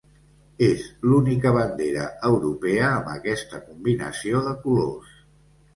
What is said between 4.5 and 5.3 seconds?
colors.